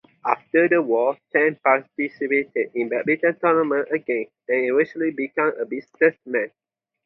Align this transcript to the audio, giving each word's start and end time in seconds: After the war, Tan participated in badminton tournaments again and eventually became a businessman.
After 0.25 0.67
the 0.67 0.81
war, 0.81 1.15
Tan 1.31 1.57
participated 1.63 2.71
in 2.73 2.89
badminton 2.89 3.35
tournaments 3.37 3.91
again 3.91 4.25
and 4.47 4.71
eventually 4.71 5.11
became 5.11 5.51
a 5.59 5.65
businessman. 5.67 6.49